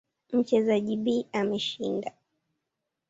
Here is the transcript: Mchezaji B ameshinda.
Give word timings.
Mchezaji 0.33 0.97
B 0.97 1.25
ameshinda. 1.31 2.11